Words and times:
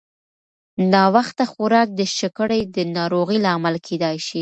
ناوخته 0.93 1.43
خوراک 1.51 1.87
د 1.99 2.01
شکرې 2.17 2.61
د 2.75 2.77
ناروغۍ 2.95 3.37
لامل 3.45 3.75
کېدای 3.87 4.17
شي. 4.27 4.39